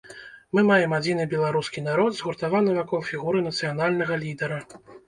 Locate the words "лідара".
4.27-4.63